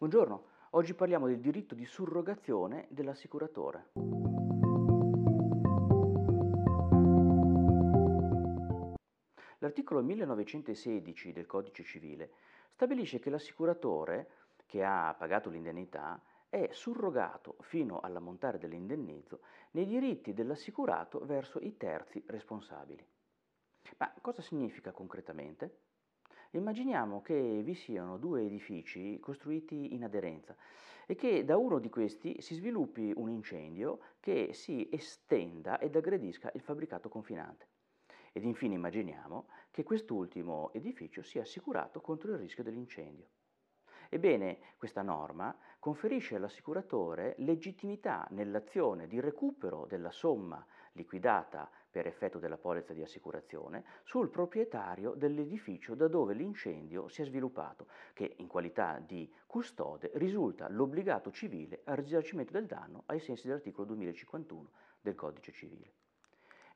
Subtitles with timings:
[0.00, 3.90] Buongiorno, oggi parliamo del diritto di surrogazione dell'assicuratore.
[9.58, 12.30] L'articolo 1916 del Codice Civile
[12.70, 14.30] stabilisce che l'assicuratore
[14.64, 19.40] che ha pagato l'indennità è surrogato fino all'ammontare dell'indennizzo
[19.72, 23.06] nei diritti dell'assicurato verso i terzi responsabili.
[23.98, 25.88] Ma cosa significa concretamente?
[26.52, 30.56] Immaginiamo che vi siano due edifici costruiti in aderenza
[31.06, 36.50] e che da uno di questi si sviluppi un incendio che si estenda ed aggredisca
[36.54, 37.68] il fabbricato confinante.
[38.32, 43.28] Ed infine immaginiamo che quest'ultimo edificio sia assicurato contro il rischio dell'incendio.
[44.12, 52.58] Ebbene, questa norma conferisce all'assicuratore legittimità nell'azione di recupero della somma liquidata per effetto della
[52.58, 58.98] polizza di assicurazione sul proprietario dell'edificio da dove l'incendio si è sviluppato, che in qualità
[58.98, 64.70] di custode risulta l'obbligato civile al risarcimento del danno ai sensi dell'articolo 2051
[65.00, 65.92] del Codice Civile.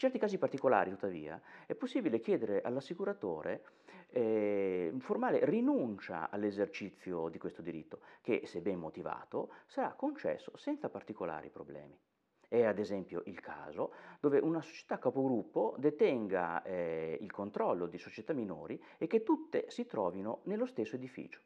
[0.00, 3.64] In certi casi particolari, tuttavia, è possibile chiedere all'assicuratore
[4.10, 11.50] eh, formale rinuncia all'esercizio di questo diritto, che, se ben motivato, sarà concesso senza particolari
[11.50, 11.98] problemi.
[12.46, 18.32] È ad esempio il caso dove una società capogruppo detenga eh, il controllo di società
[18.32, 21.40] minori e che tutte si trovino nello stesso edificio.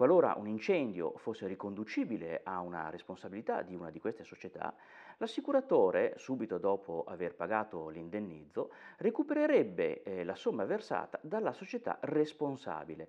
[0.00, 4.74] Qualora un incendio fosse riconducibile a una responsabilità di una di queste società,
[5.18, 13.08] l'assicuratore, subito dopo aver pagato l'indennizzo, recupererebbe eh, la somma versata dalla società responsabile,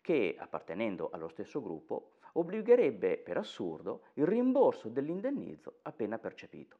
[0.00, 6.76] che, appartenendo allo stesso gruppo, obbligherebbe per assurdo il rimborso dell'indennizzo appena percepito.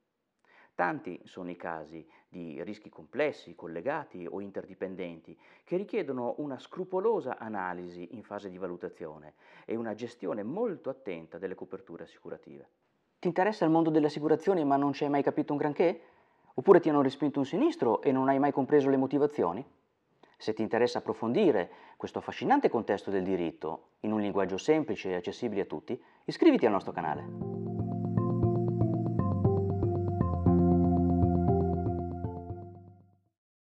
[0.78, 8.10] Tanti sono i casi di rischi complessi, collegati o interdipendenti, che richiedono una scrupolosa analisi
[8.12, 9.34] in fase di valutazione
[9.64, 12.68] e una gestione molto attenta delle coperture assicurative.
[13.18, 16.00] Ti interessa il mondo delle assicurazioni ma non ci hai mai capito un granché?
[16.54, 19.66] Oppure ti hanno respinto un sinistro e non hai mai compreso le motivazioni?
[20.36, 25.62] Se ti interessa approfondire questo affascinante contesto del diritto in un linguaggio semplice e accessibile
[25.62, 27.67] a tutti, iscriviti al nostro canale.